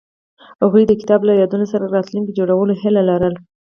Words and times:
هغوی 0.61 0.83
د 0.87 0.91
کتاب 1.01 1.21
له 1.27 1.33
یادونو 1.41 1.65
سره 1.73 1.93
راتلونکی 1.95 2.37
جوړولو 2.39 2.73
هیله 2.81 3.01
لرله. 3.09 3.39